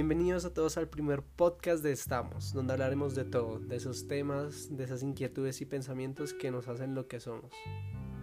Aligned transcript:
Bienvenidos 0.00 0.44
a 0.44 0.54
todos 0.54 0.78
al 0.78 0.88
primer 0.88 1.24
podcast 1.24 1.82
de 1.82 1.90
Estamos, 1.90 2.52
donde 2.52 2.72
hablaremos 2.72 3.16
de 3.16 3.24
todo, 3.24 3.58
de 3.58 3.74
esos 3.74 4.06
temas, 4.06 4.68
de 4.70 4.84
esas 4.84 5.02
inquietudes 5.02 5.60
y 5.60 5.66
pensamientos 5.66 6.32
que 6.34 6.52
nos 6.52 6.68
hacen 6.68 6.94
lo 6.94 7.08
que 7.08 7.18
somos, 7.18 7.50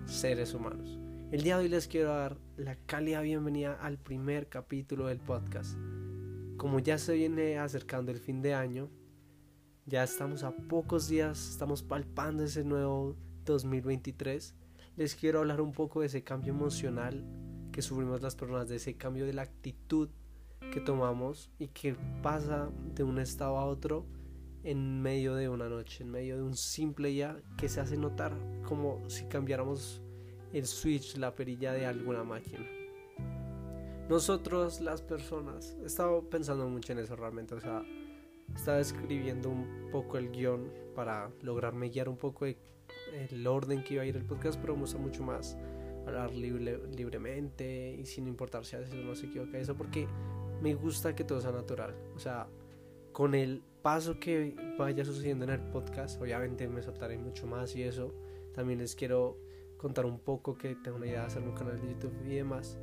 seres 0.05 0.54
humanos. 0.54 0.98
El 1.34 1.41
día 1.41 1.58
de 1.58 1.64
hoy 1.64 1.70
les 1.70 1.90
quiero 1.90 2.14
dar 2.14 2.38
la 2.55 2.77
cálida 2.86 3.20
bienvenida 3.20 3.73
al 3.73 3.98
primer 3.98 4.48
capítulo 4.48 5.08
del 5.08 5.20
podcast. 5.20 5.77
Como 6.55 6.80
ya 6.80 6.98
se 6.98 7.16
viene 7.16 7.59
acercando 7.59 8.10
el 8.14 8.20
fin 8.20 8.42
de 8.42 8.54
año, 8.54 8.89
ya 9.86 10.02
estamos 10.05 10.44
a 10.44 10.55
pocos 10.55 11.10
días, 11.10 11.50
estamos 11.50 11.84
palpando 11.84 12.46
ese 12.46 12.64
nuevo 12.64 13.18
2023. 13.44 14.55
Les 14.96 15.13
quiero 15.13 15.40
hablar 15.40 15.60
un 15.60 15.73
poco 15.73 15.99
de 15.99 16.07
ese 16.07 16.23
cambio 16.23 16.54
emocional 16.54 17.26
que 17.73 17.82
sufrimos 17.82 18.21
las 18.21 18.38
personas, 18.38 18.70
de 18.70 18.77
ese 18.77 18.96
cambio 18.96 19.26
de 19.26 19.34
la 19.34 19.41
actitud 19.41 20.10
que 20.72 20.80
tomamos 20.80 21.52
y 21.60 21.68
que 21.70 21.96
pasa 22.22 22.70
de 22.94 23.04
un 23.04 23.20
estado 23.20 23.58
a 23.58 23.66
otro 23.66 24.05
en 24.64 25.02
medio 25.02 25.36
de 25.36 25.48
una 25.48 25.70
noche, 25.70 26.04
en 26.04 26.12
medio 26.12 26.38
de 26.38 26.44
un 26.44 26.55
simple 26.55 27.14
ya 27.14 27.38
que 27.58 27.70
se 27.70 27.80
hace 27.80 27.98
notar 27.98 28.34
como 28.64 29.08
si 29.10 29.26
cambiáramos 29.26 30.02
el 30.54 30.66
switch, 30.66 31.18
la 31.18 31.36
perilla 31.36 31.74
de 31.74 31.86
alguna 31.86 32.24
máquina. 32.24 32.66
Nosotros 34.10 34.82
las 34.82 35.02
personas, 35.02 35.76
he 35.82 35.86
estado 35.86 36.30
pensando 36.30 36.68
mucho 36.70 36.94
en 36.94 37.00
eso 37.00 37.16
realmente, 37.16 37.55
o 37.55 37.60
sea, 37.60 37.84
estaba 38.55 38.80
escribiendo 38.80 39.50
un 39.50 39.90
poco 39.91 40.18
el 40.18 40.32
guion 40.32 40.72
para 40.96 41.32
lograrme 41.41 41.90
guiar 41.90 42.10
un 42.10 42.18
poco 42.18 42.46
el 42.46 43.48
orden 43.48 43.84
que 43.84 43.96
iba 43.96 44.04
a 44.04 44.05
ir 44.05 44.16
el 44.16 44.26
podcast, 44.26 44.60
pero 44.60 44.76
me 44.76 44.82
gusta 44.82 44.98
mucho 44.98 45.24
más 45.24 45.58
hablar 46.05 46.32
libremente 46.34 47.98
y 48.00 48.05
sin 48.05 48.27
importar 48.27 48.66
si 48.66 48.76
a 48.76 48.79
veces 48.79 48.96
no 48.96 49.16
se 49.16 49.26
equivoca 49.26 49.57
eso, 49.57 49.76
porque 49.76 50.07
me 50.66 50.74
gusta 50.74 51.16
que 51.16 51.24
todo 51.24 51.40
sea 51.41 51.52
natural. 51.52 51.94
O 52.16 52.20
sea, 52.20 52.48
con 53.12 53.35
el 53.35 53.62
paso 53.84 54.20
que 54.20 54.55
vaya 54.80 55.05
sucediendo 55.05 55.46
en 55.46 55.52
el 55.52 55.60
podcast, 55.60 56.20
obviamente 56.20 56.68
me 56.68 56.82
soltaré 56.82 57.20
mucho 57.20 57.46
más 57.46 57.76
y 57.76 57.84
eso. 57.84 58.16
También 58.52 58.80
les 58.80 58.96
quiero 58.96 59.38
contar 59.77 60.07
un 60.07 60.18
poco 60.18 60.57
que 60.57 60.74
tengo 60.74 60.98
una 60.98 61.05
idea 61.05 61.20
de 61.20 61.27
hacer 61.27 61.44
un 61.44 61.54
canal 61.54 61.80
de 61.80 61.90
YouTube 61.90 62.16
y 62.26 62.34
demás. 62.38 62.80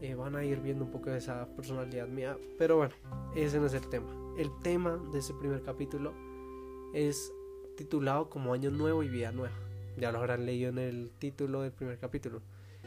Eh, 0.00 0.14
van 0.14 0.36
a 0.36 0.44
ir 0.44 0.60
viendo 0.60 0.84
un 0.84 0.92
poco 0.92 1.10
de 1.10 1.18
esa 1.18 1.48
personalidad 1.56 2.06
mía. 2.06 2.38
Pero 2.56 2.76
bueno, 2.76 2.94
ese 3.34 3.58
no 3.58 3.66
es 3.66 3.74
el 3.74 3.88
tema. 3.88 4.08
El 4.38 4.56
tema 4.60 4.96
de 5.12 5.18
este 5.18 5.34
primer 5.34 5.62
capítulo 5.62 6.14
es 6.94 7.32
titulado 7.76 8.30
como 8.30 8.52
Año 8.52 8.70
Nuevo 8.70 9.02
y 9.02 9.08
Vida 9.08 9.32
Nueva. 9.32 9.56
Ya 9.96 10.12
lo 10.12 10.18
habrán 10.18 10.46
leído 10.46 10.70
en 10.70 10.78
el 10.78 11.10
título 11.18 11.62
del 11.62 11.72
primer 11.72 11.98
capítulo. 11.98 12.40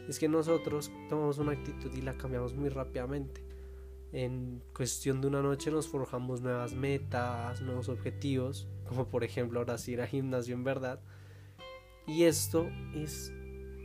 Es 0.07 0.17
que 0.17 0.29
nosotros 0.29 0.93
tomamos 1.09 1.39
una 1.39 1.51
actitud 1.51 1.93
y 1.93 2.01
la 2.01 2.15
cambiamos 2.15 2.53
muy 2.53 2.69
rápidamente 2.69 3.52
en 4.13 4.61
cuestión 4.75 5.21
de 5.21 5.27
una 5.27 5.41
noche 5.41 5.71
nos 5.71 5.87
forjamos 5.87 6.39
nuevas 6.41 6.73
metas, 6.73 7.61
nuevos 7.61 7.89
objetivos, 7.89 8.67
como 8.87 9.07
por 9.07 9.23
ejemplo 9.23 9.59
ahora 9.59 9.79
sí 9.79 9.93
ir 9.93 10.01
al 10.01 10.07
gimnasio 10.07 10.53
en 10.53 10.63
verdad. 10.63 11.01
Y 12.05 12.23
esto 12.23 12.69
es 12.93 13.33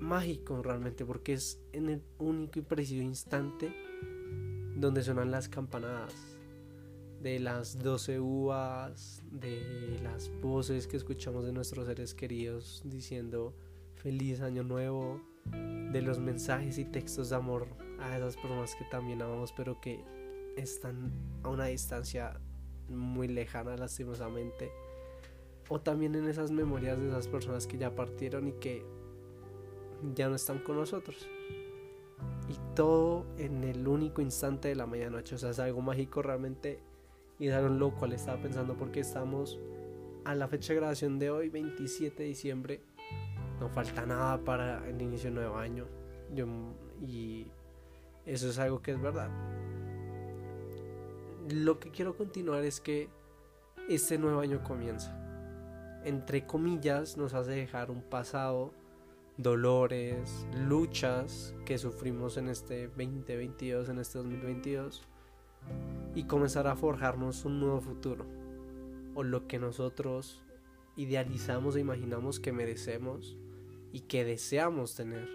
mágico 0.01 0.63
realmente 0.63 1.07
porque 1.07 1.33
es 1.33 1.61
en 1.73 1.89
el 1.89 2.03
único 2.19 2.59
y 2.59 2.63
preciso 2.63 3.03
instante 3.03 3.75
donde 4.77 5.03
suenan 5.03 5.31
las 5.31 5.49
campanadas 5.49 6.15
de 7.23 7.41
las 7.41 7.79
12 7.79 8.21
uvas, 8.21 9.23
de 9.33 9.99
las 10.03 10.31
voces 10.41 10.87
que 10.87 10.99
escuchamos 10.99 11.47
de 11.47 11.53
nuestros 11.53 11.87
seres 11.87 12.15
queridos 12.15 12.83
diciendo 12.85 13.57
feliz 13.95 14.41
año 14.41 14.63
nuevo, 14.63 15.21
de 15.51 16.03
los 16.03 16.19
mensajes 16.19 16.77
y 16.77 16.85
textos 16.85 17.31
de 17.31 17.37
amor 17.37 17.67
a 17.99 18.17
esas 18.17 18.37
personas 18.37 18.75
que 18.77 18.85
también 18.85 19.23
amamos 19.23 19.53
pero 19.57 19.81
que 19.81 20.05
están 20.59 21.13
a 21.43 21.49
una 21.49 21.67
distancia 21.67 22.41
muy 22.89 23.29
lejana 23.29 23.77
lastimosamente. 23.77 24.71
O 25.69 25.81
también 25.81 26.15
en 26.15 26.29
esas 26.29 26.51
memorias 26.51 26.99
de 26.99 27.09
esas 27.09 27.29
personas 27.29 27.67
que 27.67 27.79
ya 27.79 27.95
partieron 27.95 28.49
y 28.49 28.53
que 28.53 28.85
ya 30.15 30.29
no 30.29 30.37
están 30.37 30.59
con 30.59 30.77
nosotros. 30.77 31.29
Y 32.49 32.75
todo 32.75 33.27
en 33.37 33.65
el 33.65 33.87
único 33.87 34.23
instante 34.23 34.69
de 34.69 34.77
la 34.77 34.87
medianoche. 34.87 35.35
O 35.35 35.39
sea 35.39 35.51
es 35.51 35.59
algo 35.59 35.83
mágico 35.83 36.23
realmente. 36.23 36.81
Y 37.39 37.49
es 37.49 37.55
algo 37.55 37.69
lo 37.69 37.95
cual 37.95 38.13
estaba 38.13 38.41
pensando 38.41 38.77
porque 38.77 39.01
estamos 39.01 39.59
a 40.25 40.35
la 40.35 40.49
fecha 40.49 40.73
de 40.73 40.81
grabación 40.81 41.19
de 41.19 41.31
hoy 41.31 41.49
27 41.51 42.23
de 42.23 42.29
diciembre. 42.29 42.81
No 43.61 43.69
falta 43.69 44.07
nada 44.07 44.43
para 44.43 44.89
el 44.89 45.01
inicio 45.01 45.27
del 45.27 45.35
nuevo 45.35 45.57
año. 45.57 45.87
Y 47.01 47.47
eso 48.25 48.49
es 48.49 48.59
algo 48.59 48.81
que 48.81 48.93
es 48.93 49.01
verdad 49.01 49.31
lo 51.51 51.79
que 51.79 51.91
quiero 51.91 52.17
continuar 52.17 52.65
es 52.65 52.81
que 52.81 53.09
este 53.89 54.19
nuevo 54.19 54.41
año 54.41 54.63
comienza. 54.63 55.17
Entre 56.05 56.47
comillas 56.47 57.17
nos 57.17 57.35
hace 57.35 57.53
dejar 57.53 57.91
un 57.91 58.03
pasado, 58.03 58.73
dolores, 59.37 60.47
luchas 60.67 61.55
que 61.65 61.79
sufrimos 61.79 62.37
en 62.37 62.49
este 62.49 62.89
2022, 62.89 63.89
en 63.89 63.99
este 63.99 64.19
2022, 64.19 65.03
y 66.15 66.25
comenzar 66.25 66.67
a 66.67 66.77
forjarnos 66.77 67.45
un 67.45 67.61
nuevo 67.61 67.81
futuro, 67.81 68.27
o 69.15 69.23
lo 69.23 69.47
que 69.47 69.59
nosotros 69.59 70.43
idealizamos 70.97 71.77
e 71.77 71.81
imaginamos 71.81 72.41
que 72.41 72.53
merecemos 72.53 73.37
y 73.93 74.01
que 74.01 74.25
deseamos 74.25 74.95
tener. 74.95 75.29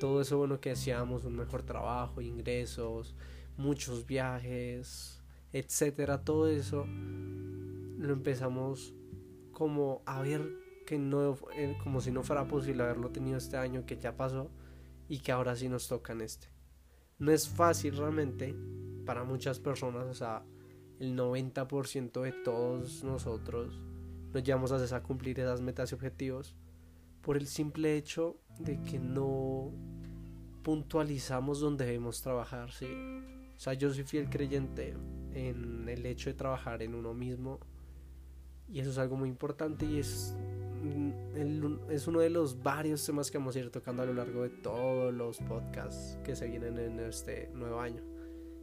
Todo 0.00 0.20
eso 0.20 0.38
bueno 0.38 0.60
que 0.60 0.70
deseamos, 0.70 1.24
un 1.24 1.36
mejor 1.36 1.62
trabajo, 1.62 2.20
ingresos, 2.20 3.14
muchos 3.56 4.06
viajes, 4.06 5.15
etcétera, 5.58 6.24
todo 6.24 6.48
eso 6.48 6.86
lo 6.86 8.12
empezamos 8.12 8.94
como 9.52 10.02
a 10.06 10.20
ver 10.20 10.42
que 10.86 10.98
no, 10.98 11.36
eh, 11.54 11.76
como 11.82 12.00
si 12.00 12.10
no 12.10 12.22
fuera 12.22 12.46
posible 12.46 12.82
haberlo 12.82 13.10
tenido 13.10 13.38
este 13.38 13.56
año 13.56 13.86
que 13.86 13.96
ya 13.96 14.16
pasó 14.16 14.50
y 15.08 15.18
que 15.20 15.32
ahora 15.32 15.56
sí 15.56 15.68
nos 15.68 15.88
toca 15.88 16.12
en 16.12 16.20
este. 16.20 16.48
No 17.18 17.32
es 17.32 17.48
fácil 17.48 17.96
realmente 17.96 18.54
para 19.04 19.24
muchas 19.24 19.58
personas, 19.58 20.06
o 20.06 20.14
sea, 20.14 20.44
el 21.00 21.16
90% 21.16 22.22
de 22.22 22.32
todos 22.32 23.02
nosotros 23.04 23.80
nos 24.32 24.42
llevamos 24.42 24.72
a 24.72 25.02
cumplir 25.02 25.40
esas 25.40 25.60
metas 25.60 25.92
y 25.92 25.94
objetivos 25.94 26.54
por 27.22 27.36
el 27.36 27.46
simple 27.46 27.96
hecho 27.96 28.36
de 28.58 28.82
que 28.82 28.98
no 28.98 29.72
puntualizamos 30.62 31.60
donde 31.60 31.86
debemos 31.86 32.22
trabajar, 32.22 32.72
¿sí? 32.72 32.86
O 33.56 33.58
sea, 33.58 33.72
yo 33.72 33.92
soy 33.92 34.04
fiel 34.04 34.28
creyente 34.28 34.94
en 35.32 35.88
el 35.88 36.04
hecho 36.04 36.30
de 36.30 36.34
trabajar 36.34 36.82
en 36.82 36.94
uno 36.94 37.14
mismo 37.14 37.58
y 38.68 38.80
eso 38.80 38.90
es 38.90 38.98
algo 38.98 39.16
muy 39.16 39.28
importante 39.28 39.86
y 39.86 39.98
es, 39.98 40.36
mm, 40.82 41.90
es 41.90 42.06
uno 42.06 42.20
de 42.20 42.30
los 42.30 42.62
varios 42.62 43.04
temas 43.04 43.30
que 43.30 43.38
vamos 43.38 43.56
a 43.56 43.60
ir 43.60 43.70
tocando 43.70 44.02
a 44.02 44.06
lo 44.06 44.14
largo 44.14 44.42
de 44.42 44.50
todos 44.50 45.14
los 45.14 45.38
podcasts 45.38 46.18
que 46.24 46.34
se 46.34 46.48
vienen 46.48 46.78
en 46.78 47.00
este 47.00 47.48
nuevo 47.54 47.80
año. 47.80 48.02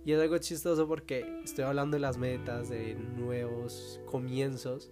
Y 0.06 0.12
es 0.12 0.20
algo 0.20 0.38
chistoso 0.38 0.88
porque 0.88 1.42
estoy 1.44 1.64
hablando 1.64 1.96
de 1.96 2.02
las 2.02 2.18
metas, 2.18 2.70
de 2.70 2.96
nuevos 2.96 4.02
comienzos 4.06 4.92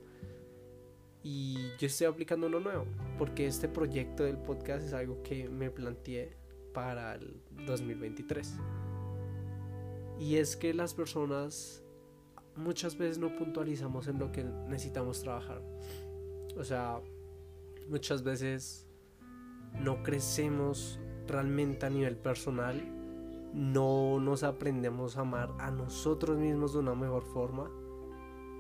y 1.23 1.57
yo 1.77 1.87
estoy 1.87 2.07
aplicando 2.07 2.47
uno 2.47 2.59
nuevo 2.59 2.85
porque 3.17 3.45
este 3.45 3.67
proyecto 3.67 4.23
del 4.23 4.37
podcast 4.37 4.87
es 4.87 4.93
algo 4.93 5.21
que 5.21 5.49
me 5.49 5.69
planteé 5.69 6.37
para 6.73 7.15
el 7.15 7.41
2023. 7.65 8.55
Y 10.21 10.35
es 10.35 10.55
que 10.55 10.71
las 10.75 10.93
personas 10.93 11.83
muchas 12.55 12.95
veces 12.95 13.17
no 13.17 13.35
puntualizamos 13.35 14.07
en 14.07 14.19
lo 14.19 14.31
que 14.31 14.43
necesitamos 14.43 15.23
trabajar. 15.23 15.63
O 16.55 16.63
sea, 16.63 17.01
muchas 17.89 18.21
veces 18.21 18.87
no 19.79 20.03
crecemos 20.03 20.99
realmente 21.27 21.87
a 21.87 21.89
nivel 21.89 22.17
personal, 22.17 22.79
no 23.55 24.19
nos 24.19 24.43
aprendemos 24.43 25.17
a 25.17 25.21
amar 25.21 25.55
a 25.57 25.71
nosotros 25.71 26.37
mismos 26.37 26.73
de 26.73 26.79
una 26.79 26.93
mejor 26.93 27.23
forma 27.23 27.71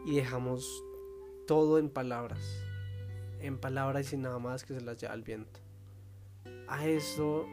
y 0.03 0.15
dejamos 0.15 0.83
todo 1.45 1.77
en 1.77 1.89
palabras, 1.89 2.41
en 3.39 3.59
palabras 3.59 4.11
y 4.13 4.17
nada 4.17 4.39
más 4.39 4.65
que 4.65 4.73
se 4.73 4.81
las 4.81 4.99
lleva 4.99 5.13
al 5.13 5.21
viento. 5.21 5.59
A 6.67 6.87
eso 6.87 7.45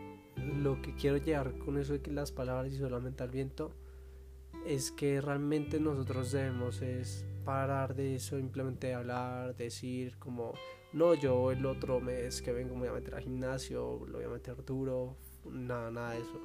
lo 0.54 0.80
que 0.80 0.94
quiero 0.94 1.18
llegar 1.18 1.58
con 1.58 1.76
eso 1.76 1.92
de 1.92 2.00
que 2.00 2.10
las 2.10 2.32
palabras 2.32 2.72
y 2.72 2.78
solamente 2.78 3.22
al 3.22 3.30
viento 3.30 3.74
es 4.66 4.92
que 4.92 5.20
realmente 5.20 5.80
nosotros 5.80 6.32
debemos 6.32 6.82
es 6.82 7.24
parar 7.44 7.94
de 7.94 8.16
eso, 8.16 8.36
simplemente 8.36 8.92
hablar, 8.92 9.56
decir 9.56 10.18
como, 10.18 10.52
no, 10.92 11.14
yo 11.14 11.50
el 11.50 11.64
otro 11.64 12.00
mes 12.00 12.42
que 12.42 12.52
vengo 12.52 12.74
me 12.74 12.80
voy 12.82 12.88
a 12.88 12.92
meter 12.92 13.14
al 13.14 13.22
gimnasio, 13.22 14.04
lo 14.06 14.18
voy 14.18 14.24
a 14.24 14.28
meter 14.28 14.64
duro, 14.64 15.16
nada, 15.50 15.90
nada 15.90 16.10
de 16.12 16.20
eso. 16.20 16.42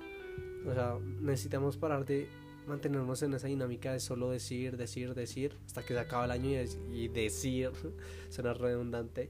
O 0.66 0.74
sea, 0.74 0.98
necesitamos 1.22 1.78
parar 1.78 2.06
de 2.06 2.30
mantenernos 2.68 3.22
en 3.22 3.34
esa 3.34 3.48
dinámica 3.48 3.92
de 3.92 4.00
solo 4.00 4.30
decir, 4.30 4.78
decir, 4.78 5.14
decir, 5.14 5.58
hasta 5.66 5.84
que 5.84 5.94
se 5.94 6.00
acaba 6.00 6.26
el 6.26 6.32
año 6.32 6.50
y, 6.92 7.10
decir, 7.10 7.72
suena 8.30 8.54
redundante. 8.54 9.30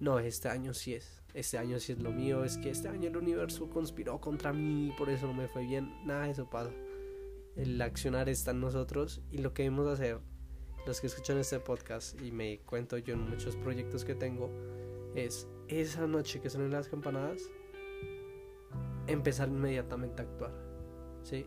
No, 0.00 0.18
este 0.18 0.48
año 0.48 0.72
sí 0.72 0.94
es, 0.94 1.22
este 1.34 1.58
año 1.58 1.78
sí 1.78 1.92
es 1.92 1.98
lo 2.00 2.10
mío, 2.10 2.44
es 2.44 2.56
que 2.56 2.70
este 2.70 2.88
año 2.88 3.08
el 3.08 3.16
universo 3.18 3.68
conspiró 3.68 4.18
contra 4.18 4.54
mí, 4.54 4.94
por 4.96 5.10
eso 5.10 5.26
no 5.26 5.34
me 5.34 5.48
fue 5.48 5.66
bien, 5.66 5.92
nada 6.06 6.24
de 6.24 6.30
eso 6.30 6.48
pasa 6.48 6.70
El 7.56 7.80
accionar 7.82 8.28
está 8.28 8.52
en 8.52 8.60
nosotros 8.60 9.20
y 9.30 9.38
lo 9.38 9.52
que 9.52 9.64
debemos 9.64 9.88
hacer, 9.88 10.18
los 10.86 11.00
que 11.00 11.08
escuchan 11.08 11.38
este 11.38 11.58
podcast 11.58 12.20
y 12.20 12.30
me 12.32 12.60
cuento 12.60 12.96
yo 12.98 13.14
en 13.14 13.28
muchos 13.28 13.56
proyectos 13.56 14.04
que 14.04 14.14
tengo, 14.14 14.50
es 15.14 15.48
esa 15.68 16.06
noche 16.06 16.40
que 16.40 16.50
suenan 16.50 16.70
las 16.70 16.88
campanadas, 16.88 17.42
empezar 19.06 19.48
inmediatamente 19.48 20.22
a 20.22 20.24
actuar. 20.24 20.52
¿Sí? 21.22 21.46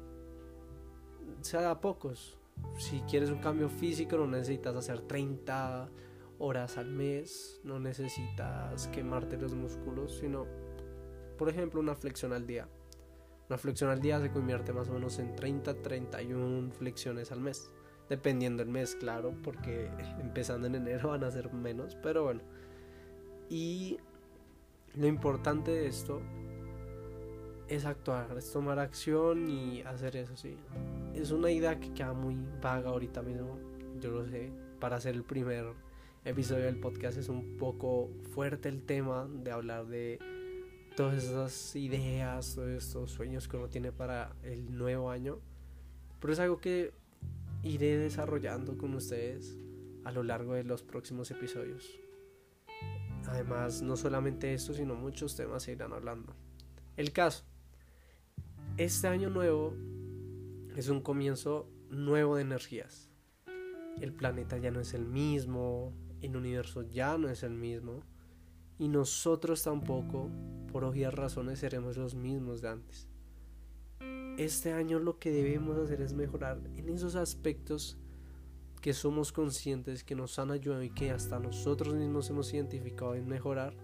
Sea 1.41 1.71
a 1.71 1.81
pocos. 1.81 2.38
Si 2.77 3.01
quieres 3.01 3.29
un 3.29 3.39
cambio 3.39 3.69
físico, 3.69 4.17
no 4.17 4.27
necesitas 4.27 4.75
hacer 4.75 5.01
30 5.01 5.89
horas 6.38 6.77
al 6.77 6.88
mes, 6.88 7.59
no 7.63 7.79
necesitas 7.79 8.88
quemarte 8.89 9.38
los 9.38 9.55
músculos, 9.55 10.17
sino, 10.19 10.45
por 11.38 11.50
ejemplo, 11.50 11.79
una 11.79 11.95
flexión 11.95 12.33
al 12.33 12.45
día. 12.45 12.67
Una 13.50 13.57
flexión 13.57 13.90
al 13.90 14.00
día 14.00 14.19
se 14.19 14.31
convierte 14.31 14.72
más 14.74 14.90
o 14.90 14.94
menos 14.94 15.19
en 15.19 15.36
30, 15.36 15.81
31 15.81 16.72
flexiones 16.72 17.31
al 17.31 17.42
mes. 17.42 17.69
Dependiendo 18.10 18.63
del 18.63 18.72
mes, 18.72 18.95
claro, 18.95 19.34
porque 19.44 19.90
empezando 20.22 20.68
en 20.68 20.75
enero 20.75 21.10
van 21.10 21.24
a 21.24 21.31
ser 21.31 21.51
menos, 21.54 21.95
pero 22.01 22.24
bueno. 22.24 22.42
Y 23.50 23.98
lo 24.95 25.07
importante 25.07 25.72
de 25.72 25.88
esto 25.88 26.22
es 27.68 27.86
actuar, 27.86 28.38
es 28.38 28.51
tomar 28.51 28.80
acción 28.80 29.50
y 29.50 29.81
hacer 29.81 30.16
eso, 30.16 30.36
sí. 30.36 30.57
Es 31.13 31.31
una 31.31 31.51
idea 31.51 31.80
que 31.80 31.94
queda 31.94 32.13
muy 32.13 32.38
vaga 32.62 32.89
ahorita 32.89 33.22
mismo, 33.22 33.60
yo 34.00 34.12
lo 34.12 34.25
sé. 34.25 34.51
Para 34.80 34.98
hacer 34.98 35.16
el 35.16 35.24
primer 35.24 35.66
episodio 36.25 36.66
del 36.66 36.80
podcast 36.80 37.18
es 37.18 37.30
un 37.30 37.57
poco 37.57 38.10
fuerte 38.34 38.69
el 38.69 38.84
tema 38.84 39.28
de 39.30 39.51
hablar 39.51 39.88
de 39.88 40.19
todas 40.95 41.24
esas 41.24 41.75
ideas, 41.75 42.56
todos 42.56 42.69
estos 42.69 43.12
sueños 43.12 43.48
que 43.48 43.57
uno 43.57 43.68
tiene 43.68 43.92
para 43.92 44.36
el 44.44 44.75
nuevo 44.78 45.10
año. 45.10 45.40
Pero 46.19 46.34
es 46.34 46.40
algo 46.40 46.57
que 46.60 46.94
iré 47.63 47.98
desarrollando 47.98 48.78
con 48.78 48.94
ustedes 48.94 49.57
a 50.04 50.12
lo 50.12 50.24
largo 50.24 50.54
de 50.54 50.63
los 50.63 50.84
próximos 50.84 51.31
episodios. 51.31 51.90
Además, 53.28 53.81
no 53.81 53.95
solamente 53.95 54.54
esto, 54.54 54.74
sino 54.74 54.95
muchos 54.95 55.36
temas 55.36 55.63
se 55.63 55.72
irán 55.72 55.94
hablando. 55.94 56.34
El 56.98 57.12
caso. 57.12 57.46
Este 58.78 59.07
año 59.07 59.30
nuevo 59.30 59.74
es 60.75 60.89
un 60.89 61.01
comienzo 61.01 61.69
nuevo 61.89 62.36
de 62.36 62.42
energías. 62.42 63.10
El 64.01 64.13
planeta 64.13 64.57
ya 64.57 64.72
no 64.72 64.80
es 64.80 64.94
el 64.94 65.06
mismo, 65.06 65.94
el 66.22 66.36
universo 66.36 66.81
ya 66.81 67.18
no 67.18 67.30
es 67.30 67.44
el 67.44 67.54
mismo, 67.54 68.01
y 68.80 68.88
nosotros 68.88 69.63
tampoco, 69.63 70.30
por 70.74 70.84
obvias 70.84 71.14
razones, 71.14 71.60
seremos 71.60 71.98
los 71.98 72.16
mismos 72.16 72.62
de 72.62 72.70
antes. 72.70 73.08
Este 74.40 74.74
año 74.74 74.98
lo 74.98 75.20
que 75.20 75.30
debemos 75.30 75.78
hacer 75.78 76.02
es 76.02 76.14
mejorar 76.14 76.60
en 76.75 76.90
esos 76.90 77.16
aspectos 77.16 78.00
que 78.81 78.94
somos 78.94 79.31
conscientes 79.31 80.04
que 80.04 80.16
nos 80.16 80.40
han 80.40 80.50
ayudado 80.50 80.81
y 80.81 80.90
que 80.90 81.12
hasta 81.12 81.40
nosotros 81.40 81.94
mismos 81.94 82.30
hemos 82.31 82.52
identificado 82.52 83.14
en 83.14 83.28
mejorar, 83.28 83.75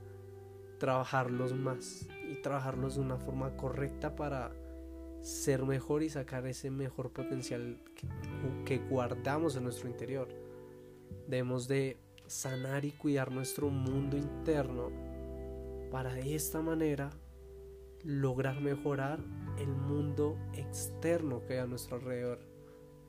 trabajarlos 0.79 1.53
más 1.53 2.07
y 2.27 2.41
trabajarlos 2.41 2.95
de 2.95 3.01
una 3.01 3.17
forma 3.17 3.55
correcta 3.55 4.15
para 4.15 4.51
ser 5.21 5.63
mejor 5.65 6.01
y 6.01 6.09
sacar 6.09 6.47
ese 6.47 6.71
mejor 6.71 7.11
potencial 7.11 7.79
que, 8.65 8.79
guardamos 8.79 9.55
en 9.55 9.63
nuestro 9.63 9.87
interior. 9.87 10.27
Debemos 11.27 11.67
de 11.67 11.97
sanar 12.25 12.83
y 12.83 12.91
cuidar 12.93 13.31
nuestro 13.31 13.69
mundo 13.69 14.17
interno 14.17 15.08
para 15.91 16.13
de 16.13 16.35
esta 16.35 16.61
manera 16.61 17.09
lograr 18.03 18.61
mejorar 18.61 19.19
el 19.57 19.69
mundo 19.69 20.37
externo 20.53 21.45
que 21.45 21.53
hay 21.53 21.59
a 21.59 21.65
nuestro 21.65 21.97
alrededor 21.97 22.39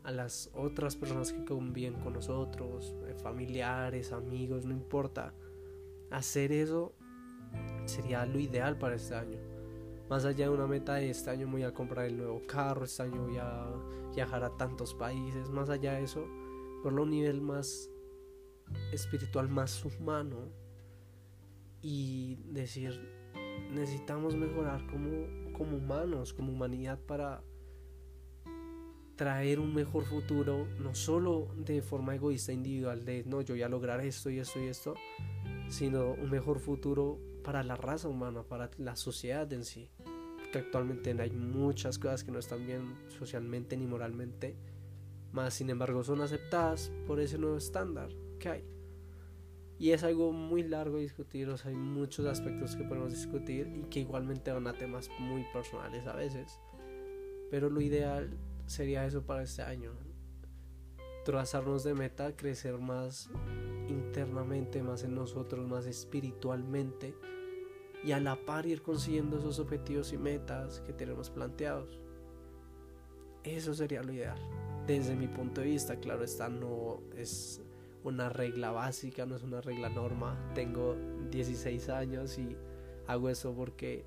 a 0.05 0.11
las 0.11 0.51
otras 0.55 0.97
personas 0.97 1.33
que 1.33 1.45
conviven 1.45 1.95
con 2.01 2.15
nosotros, 2.15 2.95
eh, 3.07 3.15
familiares, 3.15 4.13
amigos, 4.13 4.65
no 4.65 4.73
importa. 4.73 5.35
Hacer 6.11 6.53
eso 6.53 6.95
sería 7.85 8.25
lo 8.25 8.39
ideal 8.39 8.79
para 8.79 8.97
este 8.97 9.15
año. 9.15 9.39
Más 10.09 10.25
allá 10.25 10.47
de 10.47 10.55
una 10.55 10.67
meta 10.67 10.95
de 10.95 11.11
este 11.11 11.31
año 11.31 11.49
voy 11.49 11.63
a 11.63 11.73
comprar 11.73 12.07
el 12.07 12.17
nuevo 12.17 12.41
carro, 12.47 12.85
este 12.85 13.03
año 13.03 13.23
voy 13.23 13.37
a 13.39 13.67
viajar 14.15 14.43
a 14.43 14.57
tantos 14.57 14.95
países, 14.95 15.51
más 15.51 15.69
allá 15.69 15.93
de 15.93 16.05
eso, 16.05 16.27
por 16.83 16.99
un 16.99 17.11
nivel 17.11 17.41
más 17.41 17.91
espiritual, 18.93 19.49
más 19.49 19.85
humano 19.85 20.51
y 21.83 22.37
decir, 22.47 23.01
necesitamos 23.71 24.37
mejorar 24.37 24.87
como, 24.87 25.53
como 25.53 25.77
humanos, 25.77 26.33
como 26.33 26.53
humanidad 26.53 26.99
para 26.99 27.43
traer 29.17 29.61
un 29.61 29.75
mejor 29.75 30.05
futuro, 30.05 30.67
no 30.79 30.95
solo 30.95 31.49
de 31.55 31.83
forma 31.83 32.15
egoísta 32.15 32.53
individual, 32.53 33.05
de 33.05 33.23
no, 33.27 33.43
yo 33.43 33.55
voy 33.55 33.63
a 33.63 33.69
lograr 33.69 34.01
esto 34.01 34.31
y 34.31 34.39
esto 34.39 34.59
y 34.61 34.69
esto, 34.69 34.95
sino 35.69 36.13
un 36.13 36.31
mejor 36.31 36.59
futuro 36.59 37.19
para 37.45 37.63
la 37.63 37.77
raza 37.77 38.09
humana, 38.09 38.43
para 38.43 38.71
la 38.79 38.97
sociedad 38.97 39.53
en 39.53 39.65
sí. 39.65 39.91
Porque 40.39 40.61
actualmente 40.61 41.15
hay 41.21 41.33
muchas 41.33 41.99
cosas 41.99 42.25
que 42.25 42.33
no 42.33 42.39
están 42.39 42.67
bien 42.67 42.95
socialmente 43.09 43.77
ni 43.77 43.87
moralmente, 43.87 44.57
más 45.33 45.53
sin 45.53 45.69
embargo 45.69 46.03
son 46.03 46.23
aceptadas 46.23 46.91
por 47.07 47.21
ese 47.21 47.37
nuevo 47.37 47.59
estándar 47.59 48.09
que 48.39 48.49
hay. 48.49 48.80
Y 49.81 49.93
es 49.93 50.05
algo 50.05 50.31
muy 50.31 50.63
largo 50.63 50.97
de 50.97 51.05
discutir, 51.05 51.49
o 51.49 51.57
sea, 51.57 51.71
hay 51.71 51.77
muchos 51.77 52.27
aspectos 52.27 52.77
que 52.77 52.85
podemos 52.85 53.13
discutir 53.13 53.67
y 53.75 53.85
que 53.85 54.01
igualmente 54.01 54.53
van 54.53 54.67
a 54.67 54.75
temas 54.75 55.09
muy 55.19 55.43
personales 55.55 56.07
a 56.07 56.15
veces. 56.15 56.61
Pero 57.51 57.71
lo 57.71 57.81
ideal 57.81 58.29
sería 58.67 59.07
eso 59.07 59.23
para 59.23 59.43
este 59.43 59.63
año. 59.63 59.93
Trazarnos 61.25 61.83
de 61.83 61.95
meta, 61.95 62.37
crecer 62.37 62.77
más 62.77 63.31
internamente, 63.89 64.83
más 64.83 65.03
en 65.03 65.15
nosotros, 65.15 65.67
más 65.67 65.87
espiritualmente 65.87 67.15
y 68.05 68.13
a 68.13 68.21
la 68.21 68.37
par 68.37 68.67
ir 68.67 68.83
consiguiendo 68.83 69.39
esos 69.39 69.61
objetivos 69.61 70.13
y 70.13 70.19
metas 70.19 70.83
que 70.83 70.93
tenemos 70.93 71.31
planteados. 71.31 71.99
Eso 73.45 73.73
sería 73.73 74.03
lo 74.03 74.13
ideal. 74.13 74.39
Desde 74.87 75.17
mi 75.17 75.27
punto 75.27 75.63
de 75.63 75.69
vista, 75.69 75.97
claro, 75.97 76.23
esta 76.23 76.51
no 76.51 77.01
es 77.17 77.63
una 78.05 78.29
regla 78.29 78.71
básica, 78.71 79.27
no 79.27 79.37
es 79.37 79.43
una 79.43 79.61
regla 79.61 79.89
norma. 79.89 80.39
Tengo 80.55 80.97
16 81.31 81.89
años 81.89 82.39
y 82.39 82.57
hago 83.07 83.29
eso 83.29 83.53
porque 83.55 84.05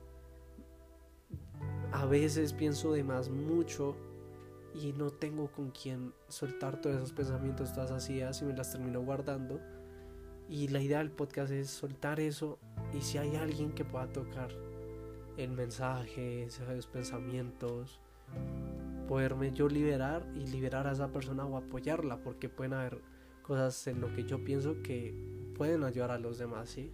a 1.92 2.06
veces 2.06 2.54
pienso 2.54 2.94
de 2.94 3.04
más 3.04 3.30
mucho 3.30 3.96
y 4.74 4.94
no 4.94 5.12
tengo 5.12 5.52
con 5.52 5.72
quién 5.72 6.14
soltar 6.28 6.82
todos 6.82 6.98
esos 6.98 7.14
pensamientos, 7.14 7.74
todas 7.74 8.10
esas 8.10 8.42
y 8.42 8.46
me 8.46 8.54
las 8.54 8.72
termino 8.72 9.02
guardando. 9.02 9.60
Y 10.50 10.68
la 10.68 10.82
idea 10.82 11.00
del 11.00 11.12
podcast 11.12 11.52
es 11.52 11.70
soltar 11.70 12.20
eso 12.20 12.60
y 12.94 13.02
si 13.02 13.18
hay 13.18 13.36
alguien 13.36 13.72
que 13.72 13.86
pueda 13.86 14.08
tocar 14.12 14.50
el 15.38 15.52
mensaje, 15.52 16.44
esos 16.44 16.88
pensamientos, 16.88 18.00
poderme 19.08 19.52
yo 19.52 19.68
liberar 19.68 20.26
y 20.36 20.48
liberar 20.48 20.88
a 20.88 20.92
esa 20.92 21.12
persona 21.12 21.46
o 21.46 21.58
apoyarla 21.58 22.18
porque 22.24 22.50
pueden 22.50 22.74
haber 22.74 23.02
cosas 23.44 23.86
en 23.88 24.02
lo 24.02 24.14
que 24.16 24.24
yo 24.24 24.44
pienso 24.44 24.82
que 24.82 25.14
pueden 25.56 25.84
ayudar 25.84 26.10
a 26.10 26.18
los 26.18 26.40
demás, 26.40 26.70
¿sí? 26.70 26.92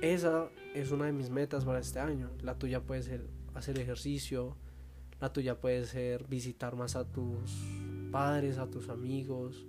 Esa 0.00 0.48
es 0.74 0.92
una 0.92 1.06
de 1.06 1.12
mis 1.12 1.30
metas 1.30 1.64
para 1.64 1.80
este 1.80 1.98
año. 1.98 2.30
La 2.42 2.56
tuya 2.56 2.80
puede 2.80 3.02
ser 3.02 3.26
hacer 3.54 3.78
ejercicio, 3.78 4.56
la 5.20 5.32
tuya 5.32 5.60
puede 5.60 5.84
ser 5.84 6.28
visitar 6.28 6.76
más 6.76 6.94
a 6.94 7.04
tus 7.04 7.50
padres, 8.12 8.58
a 8.58 8.70
tus 8.70 8.88
amigos. 8.88 9.66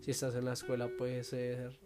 Si 0.00 0.10
estás 0.10 0.34
en 0.34 0.46
la 0.46 0.54
escuela 0.54 0.90
puede 0.98 1.22
ser 1.22 1.78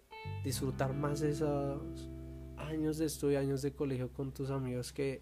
disfrutar 0.42 0.94
más 0.94 1.20
de 1.20 1.30
esos 1.30 2.08
años 2.56 2.96
de 2.96 3.04
estudio, 3.04 3.38
años 3.38 3.60
de 3.60 3.72
colegio 3.72 4.08
con 4.08 4.32
tus 4.32 4.50
amigos 4.50 4.92
que 4.92 5.20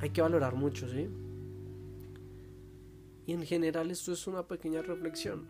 hay 0.00 0.10
que 0.10 0.22
valorar 0.22 0.54
mucho, 0.54 0.88
¿sí? 0.88 1.08
Y 3.26 3.32
en 3.32 3.42
general 3.42 3.90
esto 3.90 4.12
es 4.12 4.26
una 4.26 4.48
pequeña 4.48 4.80
reflexión. 4.80 5.46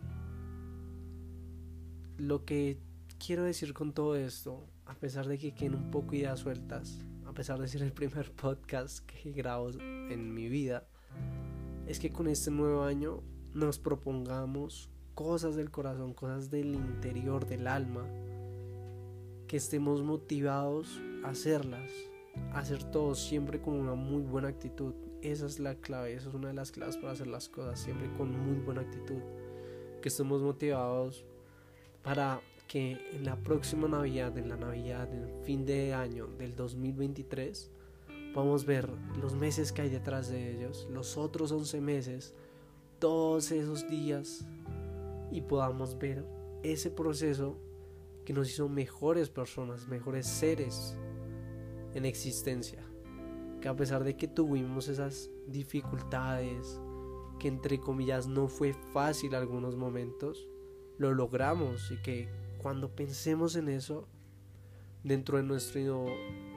Lo 2.21 2.45
que 2.45 2.77
quiero 3.17 3.45
decir 3.45 3.73
con 3.73 3.93
todo 3.93 4.15
esto, 4.15 4.67
a 4.85 4.93
pesar 4.93 5.27
de 5.27 5.39
que 5.39 5.55
queden 5.55 5.73
un 5.73 5.89
poco 5.89 6.13
ideas 6.13 6.41
sueltas, 6.41 7.03
a 7.25 7.33
pesar 7.33 7.57
de 7.57 7.67
ser 7.67 7.81
el 7.81 7.93
primer 7.93 8.31
podcast 8.35 9.03
que 9.07 9.31
grabo 9.31 9.71
en 9.71 10.31
mi 10.31 10.47
vida, 10.47 10.87
es 11.87 11.99
que 11.99 12.11
con 12.11 12.27
este 12.27 12.51
nuevo 12.51 12.83
año 12.83 13.23
nos 13.55 13.79
propongamos 13.79 14.91
cosas 15.15 15.55
del 15.55 15.71
corazón, 15.71 16.13
cosas 16.13 16.51
del 16.51 16.75
interior 16.75 17.47
del 17.47 17.65
alma, 17.65 18.05
que 19.47 19.57
estemos 19.57 20.03
motivados 20.03 21.01
a 21.23 21.29
hacerlas, 21.29 21.89
a 22.53 22.59
hacer 22.59 22.83
todo 22.83 23.15
siempre 23.15 23.63
con 23.63 23.73
una 23.73 23.95
muy 23.95 24.21
buena 24.21 24.49
actitud. 24.49 24.93
Esa 25.23 25.47
es 25.47 25.57
la 25.57 25.73
clave, 25.73 26.13
esa 26.13 26.29
es 26.29 26.35
una 26.35 26.49
de 26.49 26.53
las 26.53 26.71
claves 26.71 26.97
para 26.97 27.13
hacer 27.13 27.25
las 27.25 27.49
cosas, 27.49 27.79
siempre 27.79 28.13
con 28.15 28.29
muy 28.29 28.63
buena 28.63 28.81
actitud. 28.81 29.23
Que 30.03 30.09
estemos 30.09 30.43
motivados 30.43 31.25
para 32.03 32.41
que 32.67 32.97
en 33.13 33.25
la 33.25 33.35
próxima 33.35 33.87
Navidad, 33.87 34.37
en 34.37 34.49
la 34.49 34.57
Navidad, 34.57 35.13
en 35.13 35.43
fin 35.43 35.65
de 35.65 35.93
año 35.93 36.27
del 36.37 36.55
2023, 36.55 37.71
Podemos 38.33 38.65
ver 38.65 38.89
los 39.21 39.35
meses 39.35 39.73
que 39.73 39.81
hay 39.81 39.89
detrás 39.89 40.29
de 40.29 40.51
ellos, 40.55 40.87
los 40.89 41.17
otros 41.17 41.51
11 41.51 41.81
meses, 41.81 42.33
todos 42.97 43.51
esos 43.51 43.89
días 43.89 44.45
y 45.31 45.41
podamos 45.41 45.97
ver 45.97 46.25
ese 46.63 46.89
proceso 46.89 47.57
que 48.23 48.31
nos 48.31 48.49
hizo 48.49 48.69
mejores 48.69 49.29
personas, 49.29 49.89
mejores 49.89 50.27
seres 50.27 50.95
en 51.93 52.05
existencia. 52.05 52.79
Que 53.59 53.67
a 53.67 53.75
pesar 53.75 54.05
de 54.05 54.15
que 54.15 54.29
tuvimos 54.29 54.87
esas 54.87 55.29
dificultades, 55.47 56.79
que 57.37 57.49
entre 57.49 57.81
comillas 57.81 58.27
no 58.27 58.47
fue 58.47 58.73
fácil 58.93 59.35
algunos 59.35 59.75
momentos, 59.75 60.47
lo 61.01 61.15
logramos 61.15 61.89
y 61.89 61.97
que 61.97 62.29
cuando 62.59 62.95
pensemos 62.95 63.55
en 63.55 63.69
eso, 63.69 64.07
dentro 65.03 65.37
de 65.37 65.43
nuestro 65.43 66.05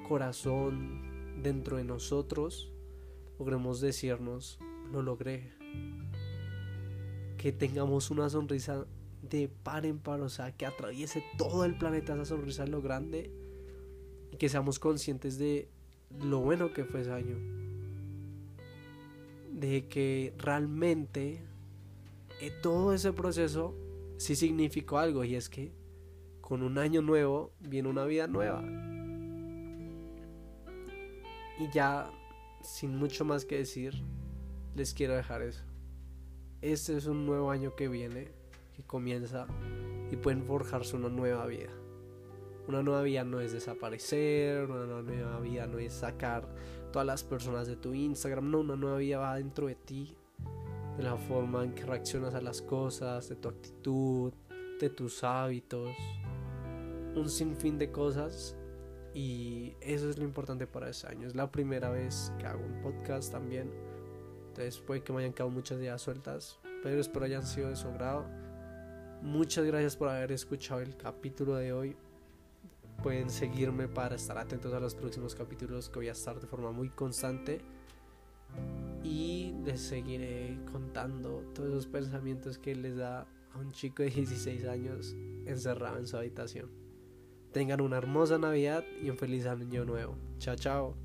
corazón, 0.07 1.43
dentro 1.43 1.79
de 1.79 1.85
nosotros, 1.85 2.71
logremos 3.39 3.81
decirnos, 3.81 4.59
lo 4.93 5.01
logré. 5.01 5.51
Que 7.39 7.53
tengamos 7.53 8.11
una 8.11 8.29
sonrisa 8.29 8.87
de 9.23 9.49
par 9.49 9.87
en 9.87 9.99
par, 9.99 10.21
o 10.21 10.29
sea, 10.29 10.53
que 10.53 10.67
atraviese 10.67 11.25
todo 11.39 11.65
el 11.65 11.79
planeta 11.79 12.13
esa 12.13 12.27
sonrisa 12.27 12.67
lo 12.67 12.83
grande 12.83 13.31
y 14.31 14.37
que 14.37 14.51
seamos 14.51 14.79
conscientes 14.79 15.39
de 15.39 15.71
lo 16.23 16.41
bueno 16.41 16.75
que 16.75 16.85
fue 16.85 17.01
ese 17.01 17.13
año. 17.13 17.39
De 19.51 19.89
que 19.89 20.35
realmente 20.37 21.43
eh, 22.43 22.53
todo 22.63 22.93
ese 22.93 23.15
proceso 23.15 23.75
sí 24.17 24.37
significó 24.37 24.99
algo 24.99 25.25
y 25.25 25.35
es 25.35 25.49
que 25.49 25.75
con 26.41 26.63
un 26.63 26.79
año 26.79 27.03
nuevo 27.03 27.55
viene 27.61 27.89
una 27.89 28.05
vida 28.05 28.27
nueva. 28.27 28.63
Y 31.59 31.71
ya, 31.73 32.11
sin 32.63 32.97
mucho 32.97 33.25
más 33.25 33.45
que 33.45 33.59
decir, 33.59 33.95
les 34.75 34.93
quiero 34.93 35.15
dejar 35.15 35.43
eso. 35.43 35.65
Este 36.61 36.97
es 36.97 37.07
un 37.07 37.27
nuevo 37.27 37.51
año 37.51 37.77
que 37.77 37.89
viene, 37.89 38.33
que 38.77 38.83
comienza 38.83 39.47
y 40.11 40.17
pueden 40.17 40.45
forjarse 40.45 40.97
una 40.97 41.09
nueva 41.09 41.47
vida. 41.47 41.71
Una 42.67 42.83
nueva 42.83 43.03
vida 43.03 43.25
no 43.25 43.41
es 43.41 43.53
desaparecer, 43.53 44.71
una 44.71 45.03
nueva 45.03 45.39
vida 45.41 45.67
no 45.67 45.79
es 45.79 45.93
sacar 45.93 46.49
todas 46.93 47.07
las 47.07 47.23
personas 47.23 47.67
de 47.67 47.77
tu 47.77 47.93
Instagram, 47.93 48.51
no, 48.51 48.61
una 48.61 48.77
nueva 48.77 48.99
vida 48.99 49.19
va 49.19 49.37
dentro 49.37 49.67
de 49.67 49.75
ti, 49.75 50.17
de 50.97 51.03
la 51.03 51.17
forma 51.17 51.65
en 51.65 51.75
que 51.75 51.85
reaccionas 51.85 52.35
a 52.35 52.41
las 52.41 52.63
cosas, 52.63 53.29
de 53.29 53.37
tu 53.37 53.49
actitud, 53.49 54.33
de 54.81 54.91
tus 54.91 55.25
hábitos, 55.25 55.91
un 57.15 57.29
sinfín 57.29 57.79
de 57.79 57.91
cosas 57.91 58.57
y 59.13 59.77
eso 59.81 60.11
es 60.11 60.19
lo 60.19 60.25
importante 60.25 60.67
para 60.67 60.91
ese 60.91 61.07
año. 61.07 61.27
Es 61.27 61.35
la 61.35 61.51
primera 61.51 61.91
vez 61.91 62.33
que 62.39 62.47
hago 62.47 62.65
un 62.65 62.81
podcast 62.83 63.33
también, 63.33 63.71
entonces 64.49 64.79
puede 64.79 65.03
que 65.03 65.13
me 65.13 65.21
hayan 65.21 65.33
quedado 65.33 65.51
muchas 65.51 65.79
ideas 65.79 66.01
sueltas, 66.01 66.61
pero 66.83 67.01
espero 67.01 67.25
hayan 67.25 67.45
sido 67.45 67.69
de 67.69 67.77
su 67.77 67.93
grado. 67.93 68.25
Muchas 69.23 69.65
gracias 69.65 69.97
por 69.97 70.09
haber 70.09 70.33
escuchado 70.33 70.81
el 70.81 70.97
capítulo 70.97 71.57
de 71.57 71.73
hoy. 71.73 71.97
Pueden 73.03 73.31
seguirme 73.31 73.89
para 73.89 74.15
estar 74.15 74.39
atentos 74.39 74.73
a 74.73 74.81
los 74.81 74.95
próximos 74.95 75.35
capítulos 75.35 75.89
que 75.89 75.97
voy 75.97 76.09
a 76.09 76.13
estar 76.13 76.39
de 76.39 76.47
forma 76.47 76.71
muy 76.71 76.91
constante. 76.91 77.61
Les 79.65 79.81
seguiré 79.81 80.59
contando 80.71 81.43
todos 81.55 81.71
esos 81.71 81.87
pensamientos 81.87 82.59
que 82.59 82.75
les 82.75 82.97
da 82.97 83.27
a 83.55 83.59
un 83.59 83.73
chico 83.73 84.03
de 84.03 84.11
16 84.11 84.67
años 84.67 85.15
encerrado 85.47 85.99
en 85.99 86.07
su 86.07 86.17
habitación. 86.19 86.71
Tengan 87.53 87.81
una 87.81 87.97
hermosa 87.97 88.37
Navidad 88.37 88.85
y 89.01 89.09
un 89.09 89.17
feliz 89.17 89.47
año 89.47 89.85
nuevo. 89.85 90.17
Chao, 90.39 90.57
chao. 90.57 91.04